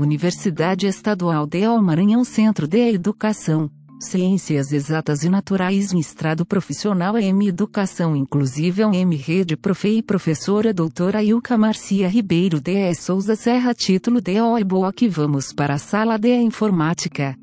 [0.00, 3.70] Universidade Estadual de Maranhão Centro de Educação,
[4.00, 11.22] Ciências Exatas e Naturais Mestrado Profissional M Educação Inclusiva M Rede Profe e Professora Doutora
[11.22, 12.94] Ilka Marcia Ribeiro D.
[12.94, 17.36] Souza Serra Título de OIBOC Vamos para a Sala de Informática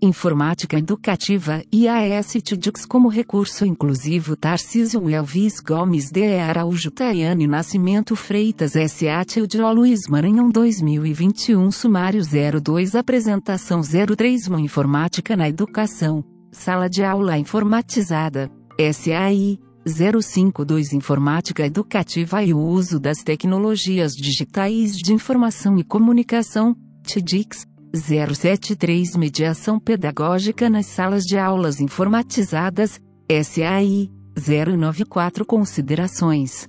[0.00, 8.76] Informática Educativa, IAS TIDIX como recurso inclusivo Tarcísio Elvis Gomes de Araújo Tayane Nascimento Freitas
[8.76, 9.24] S.A.
[9.24, 16.22] Tildio Luiz Maranhão 2021 Sumário 02 Apresentação 03 Uma Informática na Educação,
[16.52, 25.14] Sala de Aula Informatizada, SAI, 052 Informática Educativa e o uso das tecnologias digitais de
[25.14, 33.00] informação e comunicação, TIDIX, 073 Mediação Pedagógica nas Salas de Aulas Informatizadas,
[33.44, 36.68] SAI, 094 Considerações.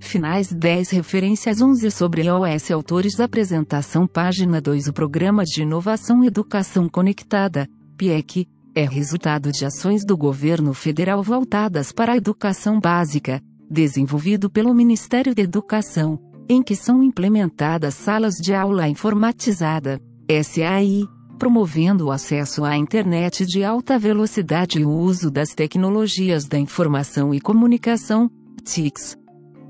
[0.00, 6.88] Finais 10 Referências 11 sobre iOS Autores Apresentação Página 2 O Programa de Inovação Educação
[6.88, 14.50] Conectada, PIEC, é resultado de ações do governo federal voltadas para a educação básica, desenvolvido
[14.50, 16.18] pelo Ministério da Educação,
[16.48, 21.02] em que são implementadas salas de aula informatizada, SAI,
[21.38, 27.34] promovendo o acesso à internet de alta velocidade e o uso das tecnologias da informação
[27.34, 28.30] e comunicação,
[28.64, 29.16] TICs.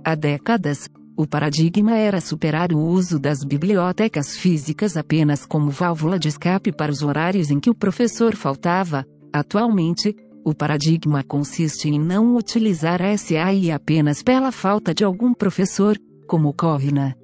[0.05, 6.29] Há décadas, o paradigma era superar o uso das bibliotecas físicas apenas como válvula de
[6.29, 9.05] escape para os horários em que o professor faltava.
[9.33, 15.97] Atualmente, o paradigma consiste em não utilizar a SAI apenas pela falta de algum professor,
[16.27, 17.15] como ocorre na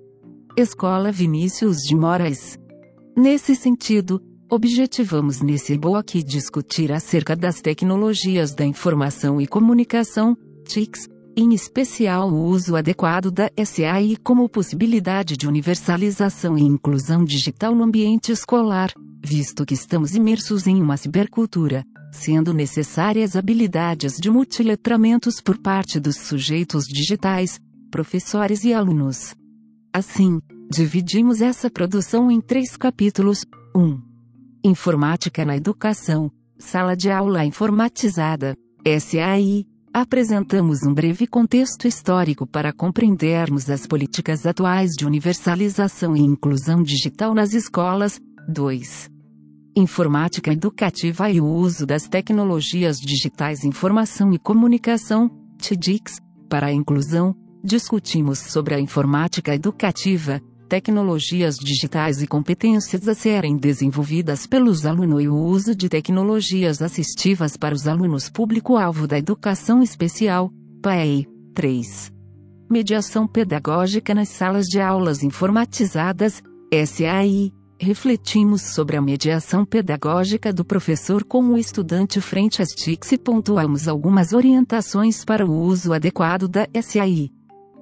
[0.56, 2.59] Escola Vinícius de Moraes.
[3.20, 4.18] Nesse sentido,
[4.50, 12.42] objetivamos nesse bloco discutir acerca das tecnologias da informação e comunicação, TICs, em especial o
[12.42, 18.90] uso adequado da SAI como possibilidade de universalização e inclusão digital no ambiente escolar,
[19.22, 26.16] visto que estamos imersos em uma cibercultura, sendo necessárias habilidades de multiletramentos por parte dos
[26.16, 29.34] sujeitos digitais, professores e alunos.
[29.92, 30.40] Assim,
[30.72, 33.44] Dividimos essa produção em três capítulos.
[33.74, 34.00] 1.
[34.62, 38.54] Informática na Educação, Sala de Aula Informatizada,
[39.00, 39.66] SAI.
[39.92, 47.34] Apresentamos um breve contexto histórico para compreendermos as políticas atuais de universalização e inclusão digital
[47.34, 48.20] nas escolas.
[48.48, 49.10] 2.
[49.74, 57.34] Informática Educativa e o uso das tecnologias digitais Informação e Comunicação, TIDIX, para a inclusão.
[57.62, 65.26] Discutimos sobre a informática educativa, tecnologias digitais e competências a serem desenvolvidas pelos alunos e
[65.26, 70.48] o uso de tecnologias assistivas para os alunos público-alvo da educação especial,
[70.80, 71.26] PAEI.
[71.54, 72.12] 3.
[72.70, 76.40] Mediação pedagógica nas salas de aulas informatizadas,
[76.72, 77.52] SAI.
[77.80, 83.88] Refletimos sobre a mediação pedagógica do professor com o estudante frente às TICs e pontuamos
[83.88, 87.28] algumas orientações para o uso adequado da SAI.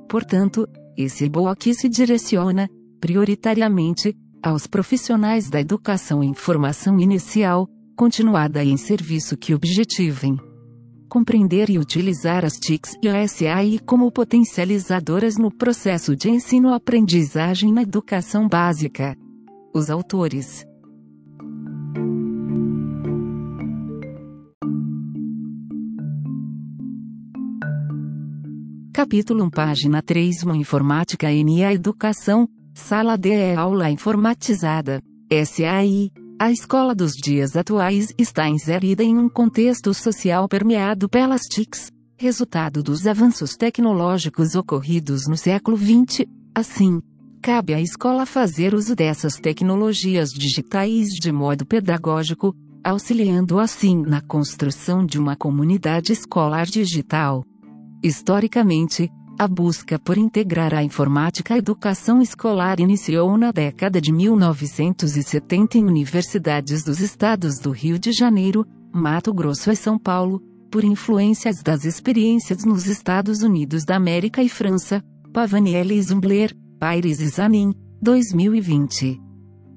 [0.09, 0.67] Portanto,
[0.97, 2.69] esse bloco se direciona,
[3.01, 10.39] prioritariamente, aos profissionais da educação em formação inicial, continuada e em serviço que objetivem
[11.09, 17.83] compreender e utilizar as TICs e a SAI como potencializadoras no processo de ensino-aprendizagem na
[17.83, 19.17] educação básica.
[19.75, 20.67] Os autores
[28.93, 35.03] Capítulo 1 Página 3 Uma Informática em a Educação Sala de aula informatizada.
[35.31, 36.11] SAI.
[36.41, 42.83] A escola dos dias atuais está inserida em um contexto social permeado pelas TICs, resultado
[42.83, 46.25] dos avanços tecnológicos ocorridos no século XX.
[46.55, 47.03] Assim,
[47.43, 55.05] cabe à escola fazer uso dessas tecnologias digitais de modo pedagógico, auxiliando assim na construção
[55.05, 57.45] de uma comunidade escolar digital.
[58.03, 65.79] Historicamente, a busca por integrar a informática à educação escolar iniciou na década de 1970
[65.79, 71.63] em universidades dos estados do Rio de Janeiro, Mato Grosso e São Paulo, por influências
[71.63, 79.21] das experiências nos Estados Unidos da América e França, Pavanielli Zumbler, Pires e Zanin, 2020.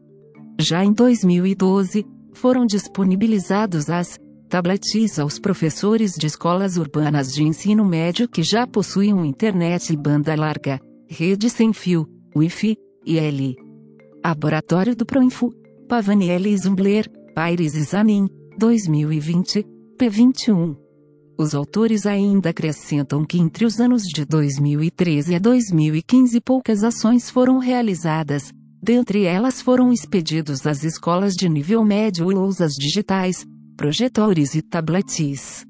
[0.59, 4.19] Já em 2012, foram disponibilizados as
[4.49, 10.35] tablets aos professores de escolas urbanas de ensino médio que já possuem internet e banda
[10.35, 12.77] larga, rede sem fio, Wi-Fi,
[13.07, 13.57] e L.
[14.25, 15.53] Laboratório do Proinfo,
[15.89, 19.67] Pavanielli Zumbler, Paires e Zanin, 2020,
[19.99, 20.77] p21.
[21.37, 27.59] Os autores ainda acrescentam que entre os anos de 2013 a 2015 poucas ações foram
[27.59, 33.45] realizadas, dentre elas foram expedidos às escolas de nível médio lousas digitais,
[33.77, 35.65] projetores e tablets.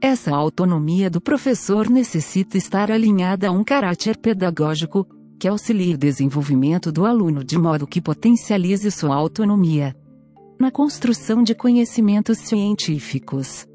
[0.00, 5.06] Essa autonomia do professor necessita estar alinhada a um caráter pedagógico,
[5.38, 9.94] que auxilie o desenvolvimento do aluno de modo que potencialize sua autonomia
[10.58, 13.66] na construção de conhecimentos científicos.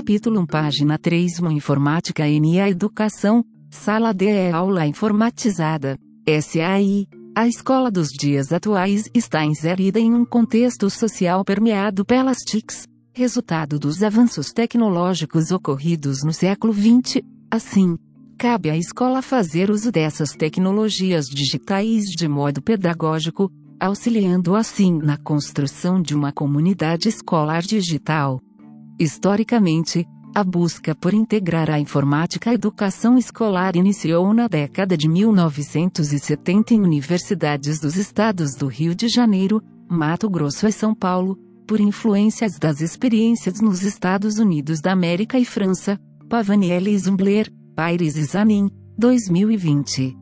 [0.00, 7.06] Capítulo 1 Página 3 Uma Informática NA Educação, Sala D é Aula Informatizada, SAI.
[7.36, 13.78] A escola dos dias atuais está inserida em um contexto social permeado pelas TICs, resultado
[13.78, 17.20] dos avanços tecnológicos ocorridos no século XX.
[17.50, 17.98] Assim,
[18.38, 26.00] Cabe à escola fazer uso dessas tecnologias digitais de modo pedagógico, auxiliando assim na construção
[26.00, 28.40] de uma comunidade escolar digital.
[29.00, 36.74] Historicamente, a busca por integrar a informática à educação escolar iniciou na década de 1970
[36.74, 42.58] em universidades dos estados do Rio de Janeiro, Mato Grosso e São Paulo, por influências
[42.58, 45.98] das experiências nos Estados Unidos da América e França,
[46.28, 50.14] Pavanielli e Zumbler, Paires e Zanin, 2020.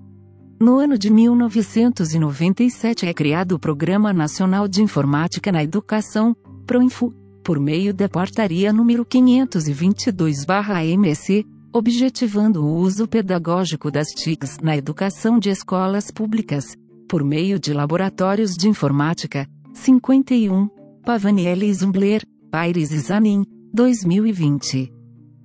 [0.61, 6.33] No ano de 1997 é criado o Programa Nacional de Informática na Educação,
[6.65, 7.13] PROINFO,
[7.49, 15.49] por meio da portaria número 522/AMC, objetivando o uso pedagógico das TICs na educação de
[15.49, 16.77] escolas públicas,
[17.09, 20.69] por meio de laboratórios de informática, 51,
[21.03, 24.93] Pavanielli Zumbler, Paires e Zanin, 2020.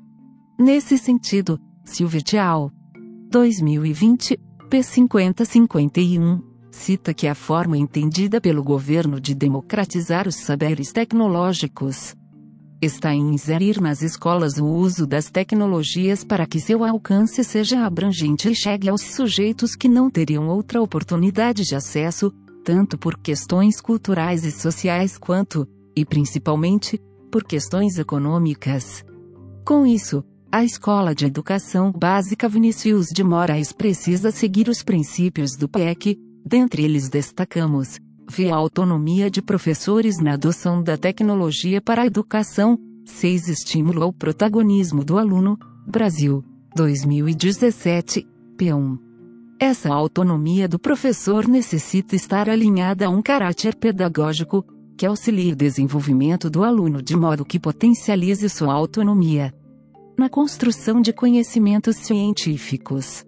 [0.57, 2.71] Nesse sentido, Silvia Tial,
[3.29, 4.39] 2020,
[4.71, 12.15] P5051, cita que a forma entendida pelo governo de democratizar os saberes tecnológicos
[12.83, 18.49] está em inserir nas escolas o uso das tecnologias para que seu alcance seja abrangente
[18.49, 22.33] e chegue aos sujeitos que não teriam outra oportunidade de acesso,
[22.65, 26.99] tanto por questões culturais e sociais quanto, e principalmente,
[27.31, 29.05] por questões econômicas.
[29.65, 35.69] Com isso, a Escola de Educação Básica Vinícius de Moraes precisa seguir os princípios do
[35.69, 42.79] PEC, dentre eles destacamos via autonomia de professores na adoção da tecnologia para a educação,
[43.05, 46.45] 6 estímulo ao protagonismo do aluno, Brasil,
[46.77, 48.99] 2017, P1.
[49.59, 54.65] Essa autonomia do professor necessita estar alinhada a um caráter pedagógico,
[54.97, 59.53] que auxilie o desenvolvimento do aluno de modo que potencialize sua autonomia
[60.17, 63.25] na construção de conhecimentos científicos.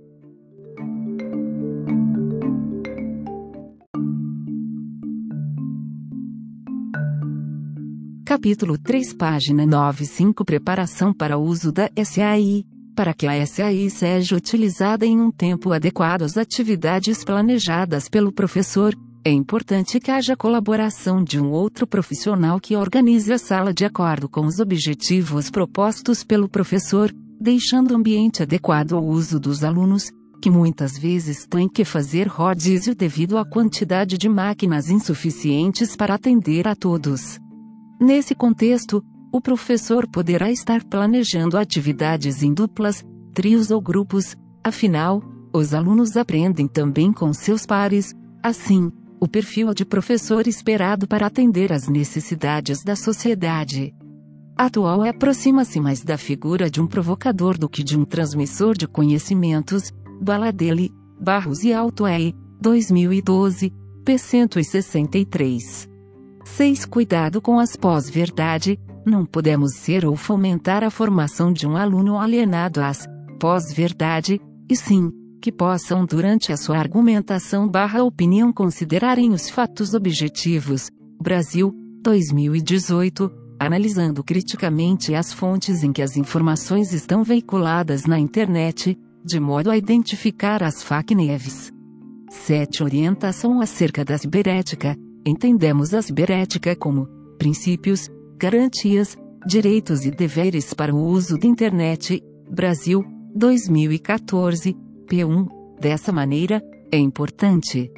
[8.33, 12.65] Capítulo 3 Página 95 Preparação para o uso da SAI.
[12.97, 18.97] Para que a SAI seja utilizada em um tempo adequado às atividades planejadas pelo professor,
[19.23, 24.31] é importante que haja colaboração de um outro profissional que organize a sala de acordo
[24.31, 30.11] com os objetivos propostos pelo professor, deixando o ambiente adequado ao uso dos alunos,
[30.41, 36.67] que muitas vezes têm que fazer rodízio devido à quantidade de máquinas insuficientes para atender
[36.67, 37.39] a todos.
[38.03, 39.01] Nesse contexto,
[39.33, 45.23] o professor poderá estar planejando atividades em duplas, trios ou grupos, afinal,
[45.55, 48.91] os alunos aprendem também com seus pares, assim,
[49.21, 53.95] o perfil de professor esperado para atender às necessidades da sociedade
[54.57, 59.93] atual aproxima-se mais da figura de um provocador do que de um transmissor de conhecimentos.
[60.21, 60.91] Baladelli,
[61.21, 62.35] Barros e Alto E.
[62.61, 63.73] 2012,
[64.05, 64.19] p.
[64.19, 65.92] 163.
[66.57, 66.85] 6.
[66.85, 68.79] Cuidado com as pós-verdade.
[69.07, 73.09] Não podemos ser ou fomentar a formação de um aluno alienado às
[73.41, 74.39] pós-verdade,
[74.71, 80.91] e sim, que possam durante a sua argumentação barra opinião considerarem os fatos objetivos.
[81.21, 89.41] Brasil, 2018, analisando criticamente as fontes em que as informações estão veiculadas na internet, de
[89.41, 91.73] modo a identificar as fake news.
[92.29, 92.83] 7.
[92.83, 97.07] Orientação acerca da ciberética, Entendemos a ciberética como
[97.39, 102.23] princípios, garantias, direitos e deveres para o uso da internet.
[102.51, 104.77] Brasil, 2014,
[105.07, 105.47] P1.
[105.81, 107.91] Dessa maneira, é importante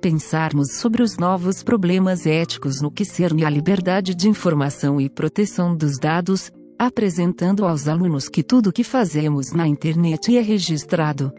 [0.00, 5.74] pensarmos sobre os novos problemas éticos no que cerne à liberdade de informação e proteção
[5.74, 11.32] dos dados, apresentando aos alunos que tudo o que fazemos na internet é registrado.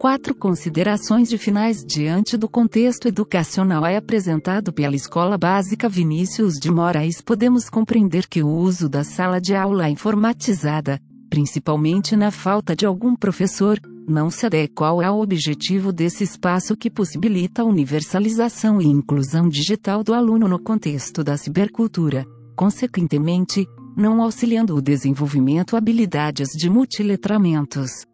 [0.00, 6.70] Quatro considerações de finais diante do contexto educacional é apresentado pela Escola Básica Vinícius de
[6.70, 7.20] Moraes.
[7.20, 13.14] Podemos compreender que o uso da sala de aula informatizada, principalmente na falta de algum
[13.14, 13.78] professor,
[14.08, 20.14] não se adequa ao objetivo desse espaço que possibilita a universalização e inclusão digital do
[20.14, 22.24] aluno no contexto da cibercultura.
[22.56, 28.06] Consequentemente, não auxiliando o desenvolvimento habilidades de multiletramentos.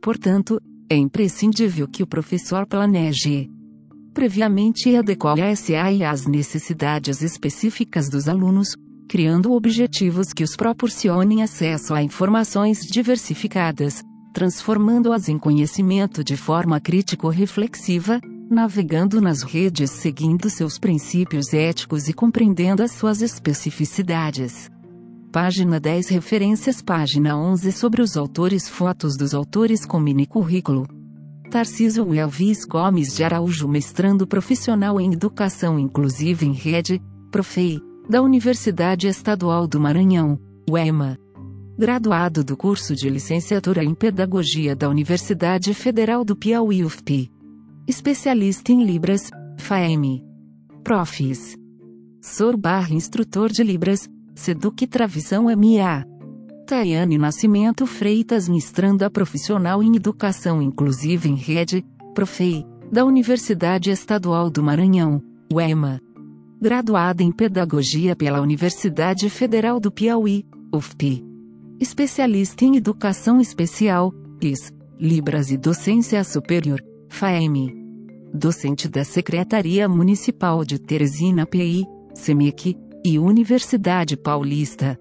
[0.00, 3.50] Portanto, é imprescindível que o professor planeje
[4.12, 8.68] previamente e adeque a SAI às necessidades específicas dos alunos,
[9.08, 18.20] criando objetivos que os proporcionem acesso a informações diversificadas, transformando-as em conhecimento de forma crítico-reflexiva,
[18.48, 24.70] navegando nas redes seguindo seus princípios éticos e compreendendo as suas especificidades.
[25.34, 30.86] Página 10 Referências Página 11 Sobre os autores Fotos dos autores com mini currículo
[31.50, 39.08] Tarcísio Elvis Gomes de Araújo Mestrando Profissional em Educação Inclusiva em Rede, Profei, da Universidade
[39.08, 40.38] Estadual do Maranhão,
[40.70, 41.18] UEMA.
[41.76, 47.28] Graduado do curso de Licenciatura em Pedagogia da Universidade Federal do Piauí UFP.
[47.88, 50.24] Especialista em Libras, FAEM.
[50.84, 51.56] Profis.
[52.22, 56.04] Sor barra Instrutor de Libras, Seduc Travisão MA.
[56.66, 64.62] Tayane Nascimento Freitas Mistranda Profissional em Educação Inclusiva em Rede, Profei, da Universidade Estadual do
[64.62, 65.22] Maranhão,
[65.52, 66.00] UEMA.
[66.60, 71.24] Graduada em Pedagogia pela Universidade Federal do Piauí, UFP.
[71.78, 77.72] Especialista em Educação Especial, IS, Libras e Docência Superior, FAEM.
[78.32, 84.98] Docente da Secretaria Municipal de Teresina PI, SEMEC, e Universidade Paulista.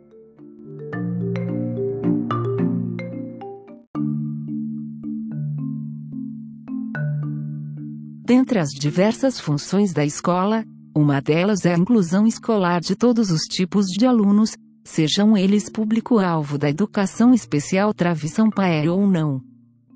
[8.26, 13.44] Dentre as diversas funções da escola, uma delas é a inclusão escolar de todos os
[13.44, 19.42] tipos de alunos, sejam eles público-alvo da educação especial Travissão Paer ou não.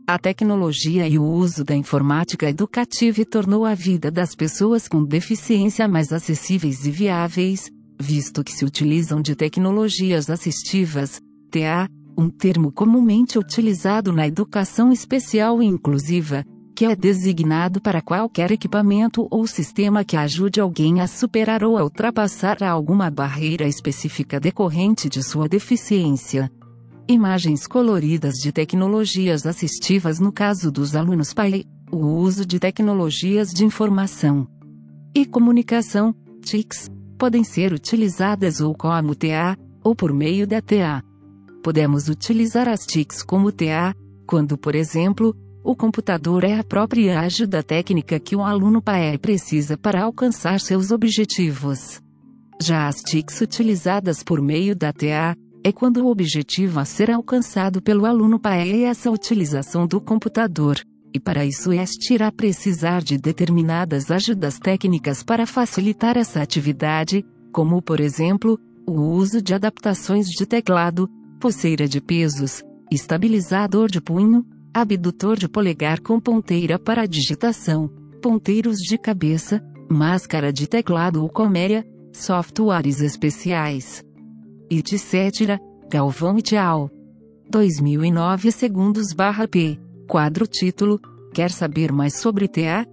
[0.08, 5.86] A tecnologia e o uso da informática educativa tornou a vida das pessoas com deficiência
[5.90, 7.70] mais acessíveis e viáveis,
[8.00, 15.62] visto que se utilizam de tecnologias assistivas, TA, um termo comumente utilizado na educação especial
[15.62, 16.44] e inclusiva,
[16.76, 21.84] que é designado para qualquer equipamento ou sistema que ajude alguém a superar ou a
[21.84, 26.52] ultrapassar alguma barreira específica decorrente de sua deficiência.
[27.08, 33.66] Imagens coloridas de tecnologias assistivas no caso dos alunos PAI, o uso de tecnologias de
[33.66, 34.48] informação
[35.16, 41.04] e comunicação, TICs, podem ser utilizadas ou como TA, ou por meio da TA.
[41.64, 43.96] Podemos utilizar as TICs como TA,
[44.26, 49.78] quando, por exemplo, o computador é a própria ajuda técnica que o aluno PAE precisa
[49.78, 52.02] para alcançar seus objetivos.
[52.62, 57.82] Já as TICs utilizadas por meio da TA, é quando o objetivo a ser alcançado
[57.82, 60.80] pelo aluno PAE é essa utilização do computador,
[61.18, 67.82] e para isso este irá precisar de determinadas ajudas técnicas para facilitar essa atividade, como
[67.82, 71.10] por exemplo, o uso de adaptações de teclado,
[71.40, 77.90] pulseira de pesos, estabilizador de punho, abdutor de polegar com ponteira para digitação,
[78.22, 79.60] ponteiros de cabeça,
[79.90, 81.84] máscara de teclado ou colméria,
[82.14, 84.04] softwares especiais.
[84.70, 85.60] etc.
[85.90, 86.92] Galvão e tchau.
[87.50, 89.80] 2009 segundos barra P.
[90.08, 91.00] Quadro título:
[91.34, 92.86] Quer saber mais sobre TA?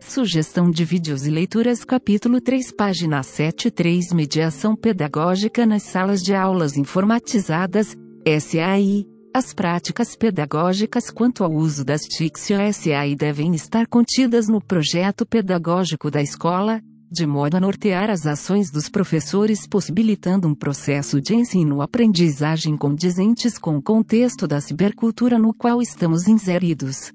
[0.00, 6.76] Sugestão de vídeos e leituras Capítulo 3 Página 73 Mediação pedagógica nas salas de aulas
[6.76, 7.94] informatizadas,
[8.40, 14.60] SAI as práticas pedagógicas quanto ao uso das TICs e SAI devem estar contidas no
[14.60, 16.80] projeto pedagógico da escola,
[17.14, 23.76] de modo a nortear as ações dos professores possibilitando um processo de ensino-aprendizagem condizentes com
[23.76, 27.12] o contexto da cibercultura no qual estamos inseridos.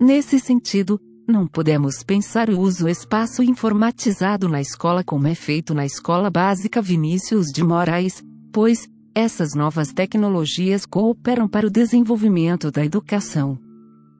[0.00, 5.84] Nesse sentido, não podemos pensar o uso espaço informatizado na escola como é feito na
[5.84, 13.58] Escola Básica Vinícius de Moraes, pois, essas novas tecnologias cooperam para o desenvolvimento da educação.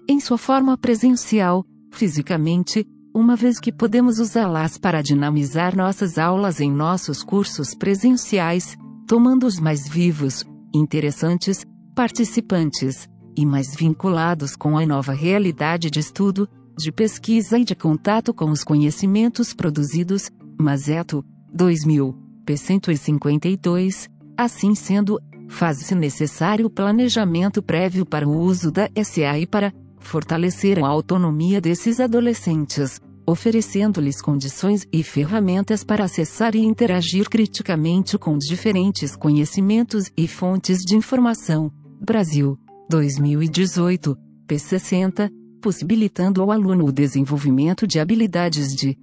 [0.08, 6.70] Em sua forma presencial, fisicamente, uma vez que podemos usá-las para dinamizar nossas aulas em
[6.70, 10.44] nossos cursos presenciais, tomando-os mais vivos,
[10.74, 16.48] interessantes, participantes e mais vinculados com a nova realidade de estudo,
[16.78, 22.56] de pesquisa e de contato com os conhecimentos produzidos, Mazeto, 2000, p.
[22.56, 30.78] 152, Assim sendo, faz-se necessário o planejamento prévio para o uso da SAI para fortalecer
[30.82, 39.16] a autonomia desses adolescentes, oferecendo-lhes condições e ferramentas para acessar e interagir criticamente com diferentes
[39.16, 41.70] conhecimentos e fontes de informação.
[42.00, 42.58] Brasil,
[42.90, 48.98] 2018, P60, possibilitando ao aluno o desenvolvimento de habilidades de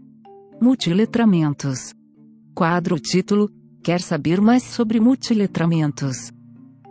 [0.62, 1.93] multiletramentos.
[2.53, 3.49] Quadro título
[3.81, 6.31] Quer saber mais sobre multiletramentos?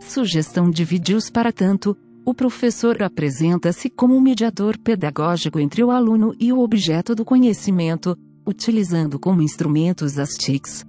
[0.01, 1.95] Sugestão de vídeos para tanto,
[2.29, 8.15] o professor apresenta-se como um mediador pedagógico entre o aluno e o objeto do conhecimento,
[8.47, 10.85] utilizando como instrumentos as TICs.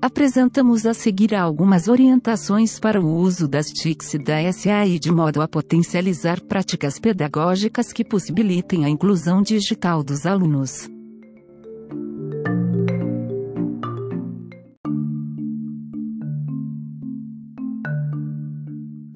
[0.00, 5.42] Apresentamos a seguir algumas orientações para o uso das TICs e da SAI de modo
[5.42, 10.88] a potencializar práticas pedagógicas que possibilitem a inclusão digital dos alunos.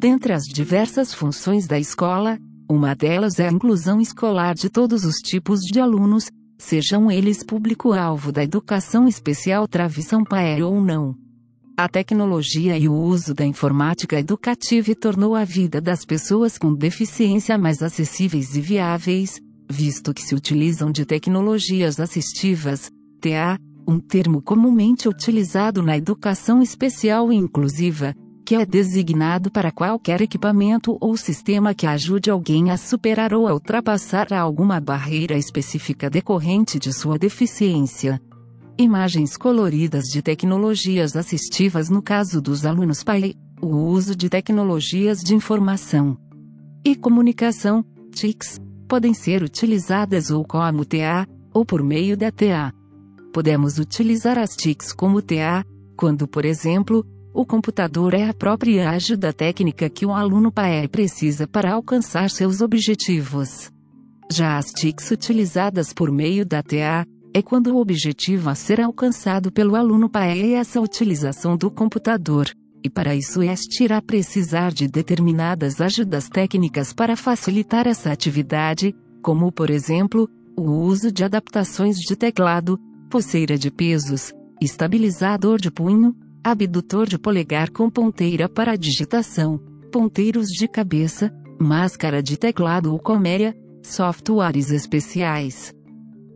[0.00, 5.16] Dentre as diversas funções da escola, uma delas é a inclusão escolar de todos os
[5.16, 11.14] tipos de alunos, sejam eles público-alvo da educação especial Travissão Paer ou não.
[11.76, 17.58] A tecnologia e o uso da informática educativa tornou a vida das pessoas com deficiência
[17.58, 19.38] mais acessíveis e viáveis,
[19.70, 27.30] visto que se utilizam de tecnologias assistivas, TA, um termo comumente utilizado na educação especial
[27.30, 33.32] e inclusiva, que é designado para qualquer equipamento ou sistema que ajude alguém a superar
[33.32, 38.20] ou a ultrapassar alguma barreira específica decorrente de sua deficiência.
[38.78, 45.34] Imagens coloridas de tecnologias assistivas no caso dos alunos PAI, o uso de tecnologias de
[45.34, 46.16] informação
[46.84, 52.72] e comunicação, TICs, podem ser utilizadas ou como TA, ou por meio da TA.
[53.32, 55.64] Podemos utilizar as TICs como TA,
[55.96, 61.46] quando, por exemplo, o computador é a própria ajuda técnica que o aluno PAE precisa
[61.46, 63.70] para alcançar seus objetivos.
[64.30, 69.52] Já as TICs utilizadas por meio da TA, é quando o objetivo a ser alcançado
[69.52, 72.48] pelo aluno PAE é essa utilização do computador.
[72.82, 79.52] E para isso este irá precisar de determinadas ajudas técnicas para facilitar essa atividade, como
[79.52, 87.06] por exemplo, o uso de adaptações de teclado, pulseira de pesos, estabilizador de punho, abdutor
[87.06, 89.60] de polegar com ponteira para digitação,
[89.92, 95.74] ponteiros de cabeça, máscara de teclado ou colméria, softwares especiais,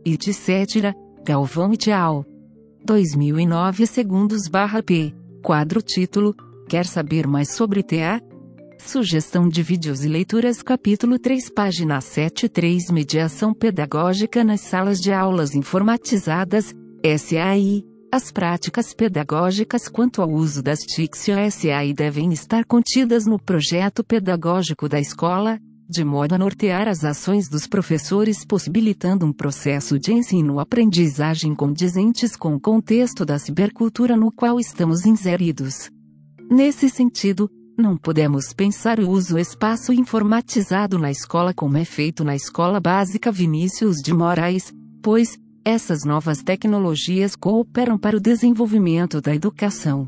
[0.05, 0.93] etc.
[1.25, 2.25] Galvão e tchau.
[2.83, 5.13] 2009 segundos barra P.
[5.41, 6.35] Quadro título,
[6.69, 8.21] quer saber mais sobre TA?
[8.77, 15.55] Sugestão de vídeos e leituras capítulo 3 página 73 Mediação pedagógica nas salas de aulas
[15.55, 17.94] informatizadas, SAI.
[18.15, 24.05] As práticas pedagógicas quanto ao uso das TICs e SAI devem estar contidas no projeto
[24.05, 30.13] pedagógico da escola, de modo a nortear as ações dos professores possibilitando um processo de
[30.13, 35.89] ensino-aprendizagem condizentes com o contexto da cibercultura no qual estamos inseridos.
[36.49, 42.33] Nesse sentido, não podemos pensar o uso espaço informatizado na escola como é feito na
[42.33, 44.71] Escola Básica Vinícius de Moraes,
[45.03, 50.07] pois, essas novas tecnologias cooperam para o desenvolvimento da educação.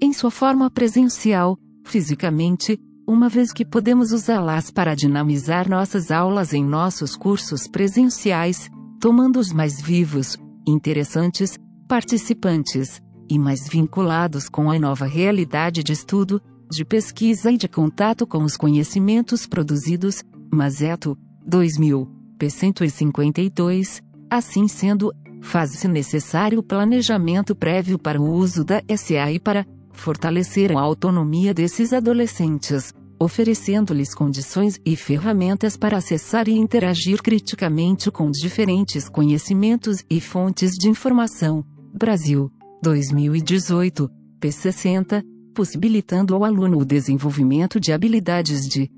[0.00, 6.64] Em sua forma presencial, fisicamente, uma vez que podemos usá-las para dinamizar nossas aulas em
[6.64, 15.82] nossos cursos presenciais, tomando-os mais vivos, interessantes, participantes e mais vinculados com a nova realidade
[15.82, 22.48] de estudo, de pesquisa e de contato com os conhecimentos produzidos, Mazeto, 2000, p.
[22.48, 25.10] 152, Assim sendo,
[25.40, 32.92] faz-se necessário planejamento prévio para o uso da SAI para fortalecer a autonomia desses adolescentes,
[33.18, 40.90] oferecendo-lhes condições e ferramentas para acessar e interagir criticamente com diferentes conhecimentos e fontes de
[40.90, 41.64] informação.
[41.94, 42.50] Brasil,
[42.82, 45.22] 2018, P60,
[45.54, 48.90] possibilitando ao aluno o desenvolvimento de habilidades de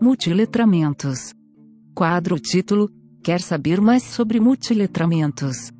[0.00, 1.34] multiletramentos.
[1.94, 2.88] Quadro título
[3.22, 5.70] Quer saber mais sobre multiletramentos?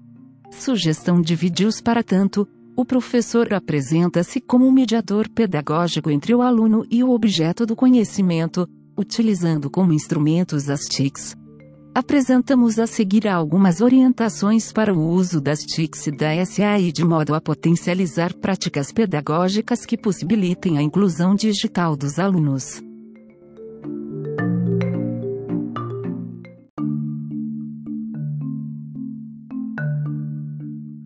[0.53, 6.87] Sugestão de vídeos para tanto, o professor apresenta-se como um mediador pedagógico entre o aluno
[6.89, 11.35] e o objeto do conhecimento, utilizando como instrumentos as TICs.
[11.93, 17.35] Apresentamos a seguir algumas orientações para o uso das TICs e da SAI de modo
[17.35, 22.81] a potencializar práticas pedagógicas que possibilitem a inclusão digital dos alunos.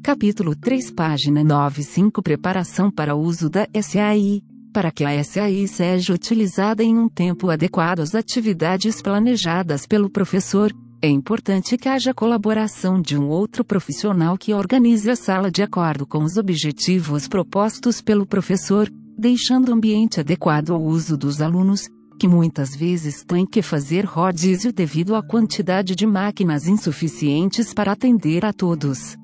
[0.06, 4.40] Capítulo 3 Página 95 Preparação para o uso da SAI.
[4.72, 10.72] Para que a SAI seja utilizada em um tempo adequado às atividades planejadas pelo professor,
[11.02, 16.06] é importante que haja colaboração de um outro profissional que organize a sala de acordo
[16.06, 18.88] com os objetivos propostos pelo professor,
[19.18, 24.72] deixando o ambiente adequado ao uso dos alunos, que muitas vezes têm que fazer rodízio
[24.72, 29.16] devido à quantidade de máquinas insuficientes para atender a todos.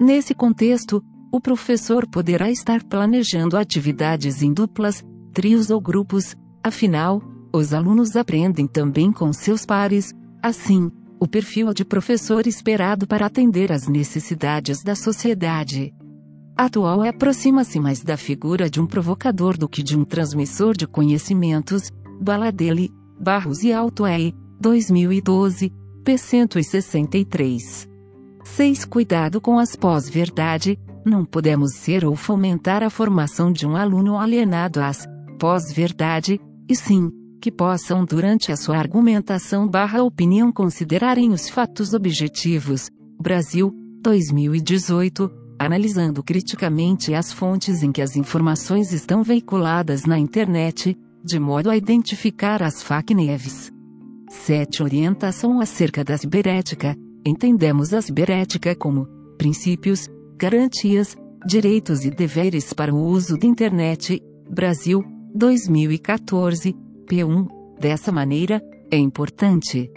[0.00, 7.20] Nesse contexto, o professor poderá estar planejando atividades em duplas, trios ou grupos, afinal,
[7.52, 13.72] os alunos aprendem também com seus pares, assim, o perfil de professor esperado para atender
[13.72, 15.92] às necessidades da sociedade
[16.58, 21.88] atual aproxima-se mais da figura de um provocador do que de um transmissor de conhecimentos,
[22.20, 25.72] Baladelli, Barros e Alto E, 2012,
[26.04, 26.18] p.
[26.18, 27.97] 163.
[28.56, 28.84] 6.
[28.86, 30.78] Cuidado com as pós-verdade.
[31.04, 35.06] Não podemos ser ou fomentar a formação de um aluno alienado às
[35.38, 42.90] pós-verdade, e sim, que possam durante a sua argumentação barra opinião considerarem os fatos objetivos.
[43.20, 51.38] Brasil, 2018, analisando criticamente as fontes em que as informações estão veiculadas na internet, de
[51.38, 53.70] modo a identificar as fake news.
[54.30, 54.82] 7.
[54.82, 56.96] Orientação acerca da ciberética.
[57.24, 64.22] Entendemos a ciberética como princípios, garantias, direitos e deveres para o uso da internet.
[64.50, 65.04] Brasil,
[65.34, 66.74] 2014,
[67.06, 67.46] P1.
[67.78, 69.90] Dessa maneira, é importante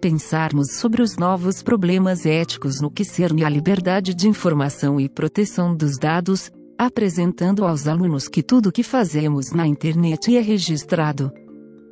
[0.00, 5.76] pensarmos sobre os novos problemas éticos no que cerne à liberdade de informação e proteção
[5.76, 11.30] dos dados, apresentando aos alunos que tudo o que fazemos na internet é registrado.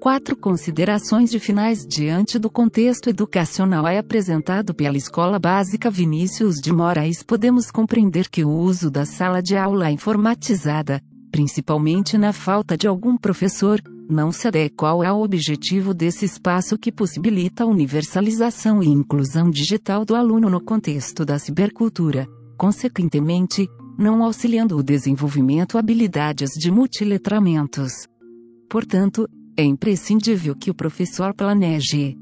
[0.01, 6.73] Quatro considerações de finais diante do contexto educacional é apresentado pela Escola Básica Vinícius de
[6.73, 7.25] Moraes.
[7.25, 13.17] Podemos compreender que o uso da sala de aula informatizada, principalmente na falta de algum
[13.17, 20.05] professor, não se adequa ao objetivo desse espaço que possibilita a universalização e inclusão digital
[20.05, 22.29] do aluno no contexto da cibercultura.
[22.57, 28.07] Consequentemente, não auxiliando o desenvolvimento habilidades de multiletramentos.
[28.69, 32.16] Portanto, é imprescindível que o professor planeje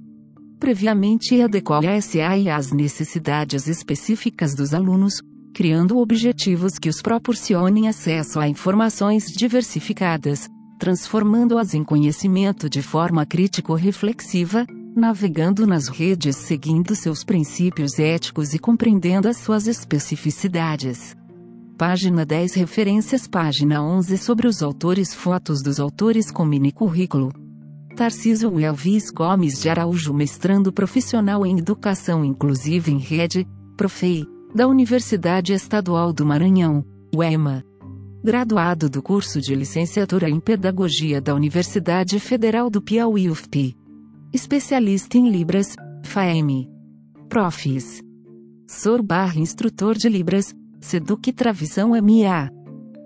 [0.58, 5.20] previamente e adequar a SA e às necessidades específicas dos alunos,
[5.54, 14.66] criando objetivos que os proporcionem acesso a informações diversificadas, transformando-as em conhecimento de forma crítico-reflexiva,
[14.96, 21.14] navegando nas redes seguindo seus princípios éticos e compreendendo as suas especificidades.
[21.76, 27.34] Página 10 Referências Página 11 Sobre os autores Fotos dos autores com mini currículo.
[27.94, 35.52] Tarcísio Elvis Gomes de Araújo Mestrando Profissional em Educação Inclusiva em Rede, Profei, da Universidade
[35.52, 36.82] Estadual do Maranhão,
[37.14, 37.62] UEMA.
[38.24, 43.76] Graduado do curso de Licenciatura em Pedagogia da Universidade Federal do Piauí UFP.
[44.32, 46.70] Especialista em Libras, FAEM.
[47.28, 48.00] Profis.
[48.66, 50.54] Sor barra Instrutor de Libras,
[50.86, 52.48] Seduc Travisão MA.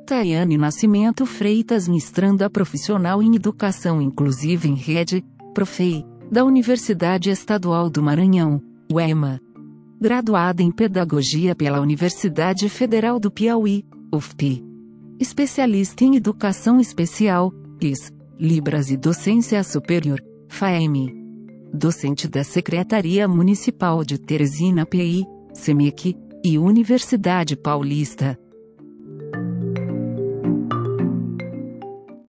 [0.06, 8.02] Tayane Nascimento Freitas Mistranda Profissional em Educação Inclusiva em Rede, Profei, da Universidade Estadual do
[8.02, 8.60] Maranhão,
[8.92, 9.40] UEMA.
[9.98, 13.82] Graduada em Pedagogia pela Universidade Federal do Piauí,
[14.14, 14.62] UFP.
[15.18, 21.14] Especialista em Educação Especial, IS, Libras e Docência Superior, FAEM.
[21.72, 28.38] Docente da Secretaria Municipal de Teresina PI, SEMEC, e Universidade Paulista.